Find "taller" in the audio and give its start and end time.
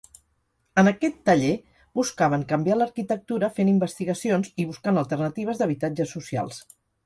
1.29-1.51